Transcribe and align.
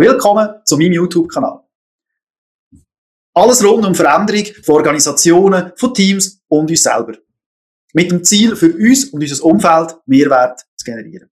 Willkommen 0.00 0.62
zu 0.64 0.78
meinem 0.78 0.94
YouTube-Kanal. 0.94 1.60
Alles 3.34 3.62
rund 3.62 3.84
um 3.84 3.94
Veränderung 3.94 4.46
von 4.64 4.76
Organisationen, 4.76 5.72
von 5.76 5.92
Teams 5.92 6.42
und 6.48 6.70
uns 6.70 6.82
selber. 6.82 7.18
Mit 7.92 8.10
dem 8.10 8.24
Ziel, 8.24 8.56
für 8.56 8.72
uns 8.72 9.10
und 9.10 9.20
unser 9.20 9.44
Umfeld 9.44 9.98
Mehrwert 10.06 10.60
zu 10.74 10.86
generieren. 10.86 11.28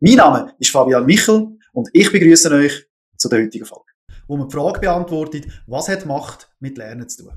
Mein 0.00 0.16
Name 0.16 0.56
ist 0.58 0.72
Fabian 0.72 1.06
Michel 1.06 1.56
und 1.72 1.88
ich 1.92 2.10
begrüße 2.10 2.50
euch 2.50 2.84
zu 3.16 3.28
der 3.28 3.44
heutigen 3.44 3.64
Folge, 3.64 3.92
wo 4.26 4.36
man 4.36 4.48
die 4.48 4.56
Frage 4.56 4.80
beantwortet, 4.80 5.46
was 5.68 5.88
hat 5.88 6.04
Macht 6.04 6.50
mit 6.58 6.78
Lernen 6.78 7.08
zu 7.08 7.22
tun? 7.26 7.36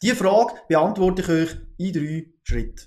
Diese 0.00 0.16
Frage 0.16 0.54
beantworte 0.68 1.20
ich 1.20 1.28
euch 1.28 1.56
in 1.76 1.92
drei 1.92 2.32
Schritten. 2.44 2.80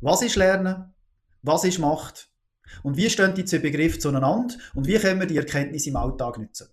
Was 0.00 0.22
ist 0.22 0.36
Lernen? 0.36 0.94
Was 1.42 1.64
ist 1.64 1.80
Macht? 1.80 2.30
Und 2.82 2.96
wie 2.96 3.10
stehen 3.10 3.34
die 3.34 3.44
zwei 3.44 3.58
Begriffe 3.58 3.98
zueinander 3.98 4.54
und 4.74 4.86
wie 4.86 4.98
können 4.98 5.20
wir 5.20 5.26
die 5.26 5.36
Erkenntnis 5.36 5.86
im 5.86 5.96
Alltag 5.96 6.38
nutzen? 6.38 6.68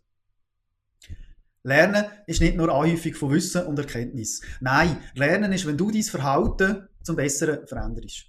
Lernen 1.64 2.06
ist 2.28 2.40
nicht 2.40 2.56
nur 2.56 2.74
Anhäufung 2.74 3.14
von 3.14 3.32
Wissen 3.32 3.66
und 3.66 3.78
Erkenntnis. 3.78 4.42
Nein, 4.62 5.02
Lernen 5.16 5.52
ist, 5.52 5.66
wenn 5.66 5.78
du 5.78 5.92
dein 5.92 6.04
Verhalten 6.04 6.88
zum 7.04 7.16
Besseren 7.18 7.68
veränderst. 7.68 8.26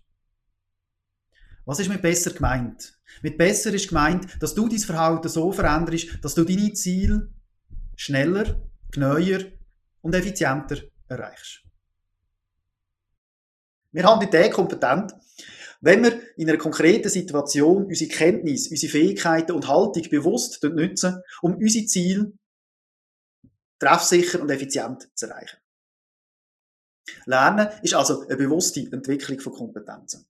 Was 1.64 1.78
ist 1.78 1.88
mit 1.88 2.02
besser 2.02 2.32
gemeint? 2.32 2.98
Mit 3.22 3.38
besser 3.38 3.72
ist 3.72 3.88
gemeint, 3.88 4.42
dass 4.42 4.54
du 4.54 4.68
dein 4.68 4.78
Verhalten 4.78 5.28
so 5.28 5.52
veränderst, 5.52 6.18
dass 6.22 6.34
du 6.34 6.44
deine 6.44 6.72
Ziele 6.72 7.28
schneller, 7.94 8.60
genauer 8.90 9.40
und 10.00 10.14
effizienter 10.14 10.78
erreichst. 11.08 11.62
Wir 13.92 14.04
haben 14.04 14.20
die 14.20 14.26
Idee 14.26 14.50
kompetent, 14.50 15.12
wenn 15.80 16.02
wir 16.02 16.20
in 16.36 16.48
einer 16.48 16.58
konkreten 16.58 17.08
Situation 17.08 17.86
unsere 17.86 18.10
Kenntnis, 18.10 18.68
unsere 18.70 18.90
Fähigkeiten 18.90 19.52
und 19.52 19.68
Haltung 19.68 20.02
bewusst 20.10 20.62
nutzen, 20.62 21.22
um 21.42 21.54
unsere 21.54 21.86
Ziele 21.86 22.32
treffsicher 23.78 24.40
und 24.40 24.50
effizient 24.50 25.08
zu 25.14 25.26
erreichen. 25.26 25.58
Lernen 27.26 27.68
ist 27.82 27.94
also 27.94 28.22
eine 28.22 28.36
bewusste 28.36 28.80
Entwicklung 28.80 29.40
von 29.40 29.52
Kompetenzen. 29.52 30.26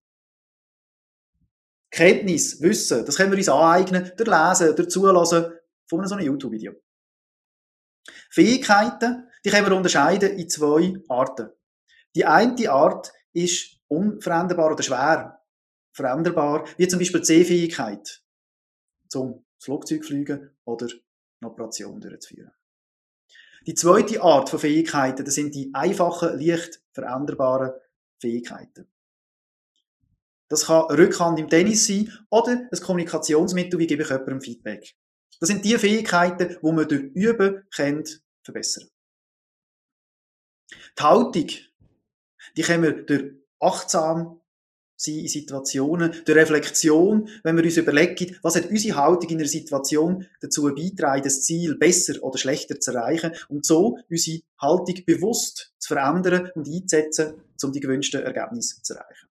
Kenntnis, 1.91 2.60
Wissen, 2.60 3.04
das 3.06 3.16
können 3.16 3.32
wir 3.32 3.38
uns 3.38 3.48
aneignen, 3.48 4.12
durch 4.16 4.28
Lesen, 4.28 4.76
durch 4.76 4.91
Zulassen 4.91 5.52
von 5.86 6.00
einem 6.00 6.08
so 6.08 6.14
einem 6.14 6.26
YouTube-Video. 6.26 6.74
Fähigkeiten, 8.30 9.28
die 9.44 9.50
können 9.50 9.66
wir 9.66 9.76
unterscheiden 9.76 10.38
in 10.38 10.48
zwei 10.48 11.00
Arten. 11.08 11.50
Die 12.14 12.26
eine 12.26 12.70
Art 12.70 13.12
ist 13.32 13.77
unveränderbar 13.89 14.72
oder 14.72 14.83
schwer 14.83 15.39
veränderbar, 15.92 16.67
wie 16.77 16.89
zum 16.89 17.00
Beispiel 17.00 17.20
die 17.20 17.27
Sehfähigkeit, 17.27 18.22
zum 19.08 19.44
Flugzeug 19.58 20.05
fliegen 20.05 20.50
oder 20.64 20.86
eine 21.41 21.50
Operation 21.50 22.00
durchzuführen. 22.00 22.53
Die 23.66 23.75
zweite 23.75 24.22
Art 24.22 24.48
von 24.48 24.61
Fähigkeiten, 24.61 25.25
das 25.25 25.34
sind 25.34 25.55
die 25.55 25.70
einfachen, 25.75 26.39
leicht 26.39 26.81
veränderbaren 26.92 27.72
Fähigkeiten. 28.20 28.89
Das 30.48 30.66
kann 30.66 30.86
Rückhand 30.86 31.39
im 31.39 31.48
Tennis 31.48 31.86
sein 31.86 32.11
oder 32.31 32.53
ein 32.53 32.81
Kommunikationsmittel, 32.81 33.78
wie 33.78 33.86
gebe 33.86 34.03
ich 34.03 34.09
jemandem 34.09 34.41
Feedback. 34.41 34.94
Das 35.41 35.48
sind 35.48 35.64
die 35.64 35.77
Fähigkeiten, 35.77 36.56
die 36.62 36.72
man 36.72 36.89
durch 36.89 37.03
Üben 37.14 37.66
kennt, 37.75 38.22
verbessern. 38.42 38.89
Die 40.98 41.03
Haltung, 41.03 41.48
die 42.56 42.62
können 42.62 42.83
wir 42.83 42.92
durch 43.05 43.34
achtsam 43.60 44.40
sein 44.98 45.18
in 45.18 45.28
Situationen, 45.28 46.12
durch 46.24 46.36
Reflexion, 46.36 47.28
wenn 47.44 47.56
wir 47.56 47.64
uns 47.64 47.76
überlegen, 47.76 48.36
was 48.42 48.56
hat 48.56 48.68
unsere 48.68 48.96
Haltung 48.96 49.30
in 49.30 49.38
einer 49.38 49.48
Situation 49.48 50.26
dazu 50.40 50.64
beitragen, 50.74 51.22
das 51.22 51.42
Ziel 51.42 51.76
besser 51.76 52.14
oder 52.22 52.36
schlechter 52.36 52.80
zu 52.80 52.92
erreichen 52.92 53.32
und 53.48 53.64
so 53.64 53.98
unsere 54.10 54.40
Haltung 54.60 55.04
bewusst 55.06 55.72
zu 55.78 55.94
verändern 55.94 56.50
und 56.54 56.68
einzusetzen, 56.68 57.34
um 57.62 57.72
die 57.72 57.80
gewünschten 57.80 58.22
Ergebnisse 58.22 58.82
zu 58.82 58.94
erreichen. 58.94 59.28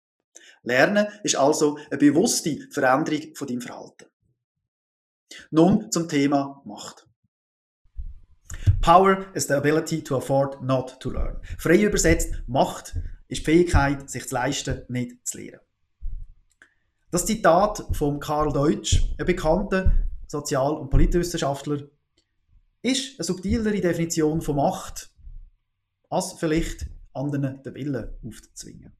Lernen 0.61 1.07
ist 1.23 1.35
also 1.35 1.77
eine 1.89 1.97
bewusste 1.97 2.67
Veränderung 2.71 3.35
von 3.35 3.47
deinem 3.47 3.61
Verhalten. 3.61 4.05
Nun 5.49 5.91
zum 5.91 6.07
Thema 6.07 6.61
Macht. 6.65 7.07
Power 8.81 9.25
is 9.33 9.47
the 9.47 9.53
ability 9.53 10.03
to 10.03 10.17
afford 10.17 10.61
not 10.61 10.99
to 10.99 11.09
learn. 11.09 11.39
Frei 11.57 11.81
übersetzt, 11.81 12.35
Macht 12.47 12.95
ist 13.27 13.41
die 13.41 13.45
Fähigkeit, 13.45 14.09
sich 14.09 14.27
zu 14.27 14.35
leisten, 14.35 14.83
nicht 14.87 15.27
zu 15.27 15.37
lehren. 15.37 15.59
Das 17.11 17.25
Zitat 17.25 17.85
von 17.93 18.19
Karl 18.19 18.51
Deutsch, 18.51 19.13
ein 19.17 19.25
bekannter 19.25 19.91
Sozial- 20.27 20.75
und 20.75 20.89
Politwissenschaftler, 20.89 21.83
ist 22.81 23.17
eine 23.17 23.23
subtilere 23.23 23.81
Definition 23.81 24.41
von 24.41 24.57
Macht, 24.57 25.09
als 26.09 26.33
vielleicht 26.33 26.87
anderen 27.13 27.63
den 27.63 27.73
Willen 27.73 28.09
aufzuzwingen. 28.23 28.91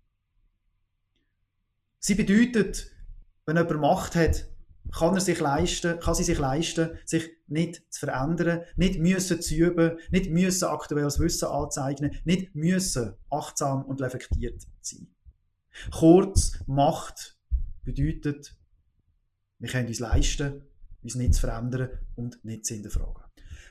Sie 2.00 2.16
bedeutet, 2.16 2.92
wenn 3.46 3.58
jemand 3.58 3.82
Macht 3.82 4.16
hat, 4.16 4.48
kann 4.92 5.16
er 5.16 5.22
sich 5.22 5.40
leisten, 5.40 6.00
kann 6.00 6.16
sie 6.16 6.24
sich 6.24 6.38
leisten, 6.38 6.92
sich 7.06 7.30
nicht 7.48 7.84
zu 7.90 8.02
verändern, 8.02 8.62
nicht 8.76 9.00
müssen 9.00 9.42
zu 9.42 9.56
üben, 9.56 9.98
nicht 10.10 10.30
müssen 10.30 10.66
aktuelles 10.66 11.20
Wissen 11.20 11.48
anzeigen, 11.48 12.18
nicht 12.24 12.56
müssen 12.56 13.14
achtsam 13.30 13.84
und 13.84 14.02
reflektiert 14.02 14.62
sein. 14.82 15.08
Kurz, 15.92 16.60
Macht 16.68 17.38
bedeutet, 17.84 18.56
wir 19.60 19.70
können 19.70 19.88
uns 19.88 20.00
leisten, 20.00 20.64
uns 21.04 21.16
nicht 21.16 21.36
zu 21.36 21.42
verändern 21.42 21.90
und 22.16 22.44
nicht 22.44 22.66
zu 22.66 22.74
hinterfragen. 22.74 23.24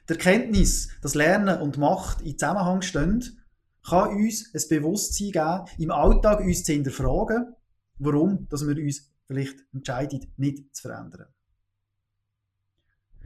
Die 0.09 0.13
Erkenntnis, 0.13 0.89
dass 1.01 1.15
Lernen 1.15 1.61
und 1.61 1.79
Macht 1.79 2.21
in 2.21 2.39
Zusammenhang 2.39 2.83
stehen, 2.83 3.41
kann 3.87 4.15
uns 4.15 4.55
ein 4.55 4.63
Bewusstsein 4.69 5.31
geben, 5.33 5.65
im 5.79 5.91
Alltag 5.91 6.41
uns 6.41 6.65
zu 6.65 6.73
hinterfragen, 6.73 7.55
warum 7.99 8.49
dass 8.49 8.67
wir 8.67 8.77
uns 8.77 9.14
vielleicht 9.27 9.65
entscheidet, 9.73 10.27
nicht 10.37 10.75
zu 10.75 10.83
verändern. 10.83 11.27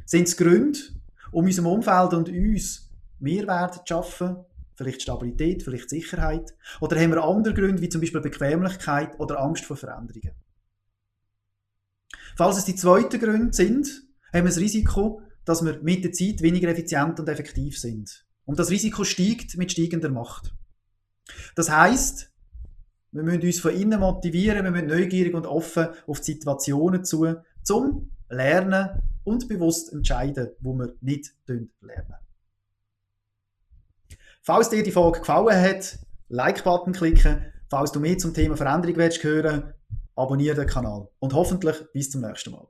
Sind 0.04 0.28
es 0.28 0.36
Gründe, 0.36 0.78
um 1.32 1.44
unserem 1.44 1.66
Umfeld 1.66 2.14
und 2.14 2.28
uns 2.28 2.90
Mehrwert 3.18 3.74
zu 3.74 3.80
schaffen? 3.84 4.36
Vielleicht 4.74 5.02
Stabilität, 5.02 5.62
vielleicht 5.62 5.90
Sicherheit? 5.90 6.54
Oder 6.80 7.00
haben 7.00 7.10
wir 7.10 7.22
andere 7.24 7.52
Gründe, 7.52 7.82
wie 7.82 7.88
zum 7.88 8.00
Beispiel 8.00 8.20
Bequemlichkeit 8.20 9.18
oder 9.18 9.40
Angst 9.40 9.64
vor 9.64 9.76
Veränderungen? 9.76 10.32
Falls 12.36 12.56
es 12.56 12.64
die 12.64 12.76
zweiten 12.76 13.18
Gründe 13.18 13.52
sind, 13.52 13.88
haben 14.32 14.44
wir 14.44 14.50
das 14.50 14.58
Risiko, 14.58 15.22
dass 15.44 15.64
wir 15.64 15.80
mit 15.82 16.04
der 16.04 16.12
Zeit 16.12 16.40
weniger 16.42 16.68
effizient 16.68 17.18
und 17.18 17.28
effektiv 17.28 17.78
sind. 17.78 18.24
Und 18.44 18.58
das 18.58 18.70
Risiko 18.70 19.02
steigt 19.04 19.56
mit 19.56 19.72
steigender 19.72 20.10
Macht. 20.10 20.54
Das 21.54 21.70
heißt, 21.70 22.27
wir 23.12 23.22
müssen 23.22 23.42
uns 23.42 23.60
von 23.60 23.74
innen 23.74 24.00
motivieren, 24.00 24.64
wir 24.64 24.70
müssen 24.70 24.88
neugierig 24.88 25.34
und 25.34 25.46
offen 25.46 25.88
auf 26.06 26.20
die 26.20 26.32
Situationen 26.32 27.04
zu, 27.04 27.36
zum 27.62 28.10
Lernen 28.28 29.02
und 29.24 29.48
bewusst 29.48 29.92
entscheiden, 29.92 30.50
wo 30.60 30.74
wir 30.74 30.94
nicht 31.00 31.34
lernen. 31.46 32.14
Falls 34.42 34.70
dir 34.70 34.82
die 34.82 34.92
Folge 34.92 35.20
gefallen 35.20 35.60
hat, 35.60 35.98
Like-Button 36.28 36.92
klicken. 36.92 37.52
Falls 37.70 37.92
du 37.92 38.00
mehr 38.00 38.18
zum 38.18 38.32
Thema 38.32 38.56
Veränderung 38.56 38.96
willst 38.96 39.24
abonniere 40.14 40.56
den 40.56 40.66
Kanal. 40.66 41.08
Und 41.18 41.34
hoffentlich 41.34 41.76
bis 41.92 42.10
zum 42.10 42.22
nächsten 42.22 42.50
Mal. 42.52 42.66